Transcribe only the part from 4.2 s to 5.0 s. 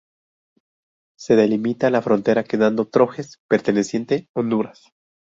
Honduras.